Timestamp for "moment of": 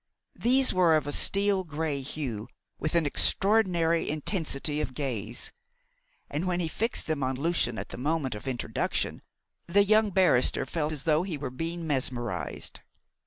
7.97-8.47